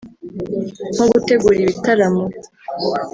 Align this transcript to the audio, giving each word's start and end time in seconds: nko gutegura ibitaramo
nko 0.93 1.05
gutegura 1.13 1.53
ibitaramo 1.61 2.25